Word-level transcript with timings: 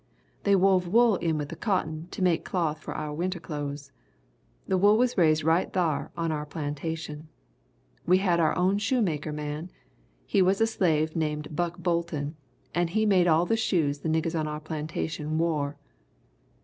They 0.45 0.55
wove 0.55 0.87
wool 0.87 1.17
in 1.17 1.37
with 1.37 1.49
the 1.49 1.55
cotton 1.55 2.07
to 2.09 2.23
make 2.23 2.43
the 2.43 2.49
cloth 2.49 2.79
for 2.79 2.95
our 2.95 3.13
winter 3.13 3.39
clothes. 3.39 3.91
The 4.67 4.75
wool 4.75 4.97
was 4.97 5.15
raised 5.15 5.43
right 5.43 5.71
thar 5.71 6.09
on 6.17 6.31
our 6.31 6.43
plantation. 6.47 7.27
We 8.07 8.17
had 8.17 8.39
our 8.39 8.57
own 8.57 8.79
shoemaker 8.79 9.31
man 9.31 9.69
he 10.25 10.41
was 10.41 10.59
a 10.59 10.65
slave 10.65 11.15
named 11.15 11.55
Buck 11.55 11.77
Bolton 11.77 12.35
and 12.73 12.89
he 12.89 13.05
made 13.05 13.27
all 13.27 13.45
the 13.45 13.55
shoes 13.55 13.99
the 13.99 14.09
niggers 14.09 14.33
on 14.33 14.47
our 14.47 14.59
plantation 14.59 15.37
wore. 15.37 15.77